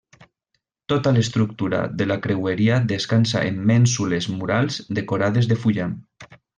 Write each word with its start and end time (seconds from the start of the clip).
Tota 0.93 1.11
l'estructura 1.17 1.81
de 1.99 2.07
la 2.13 2.17
creueria 2.25 2.81
descansa 2.95 3.45
en 3.53 3.63
mènsules 3.75 4.33
murals 4.41 4.83
decorades 5.03 5.55
de 5.55 5.63
fullam. 5.65 5.99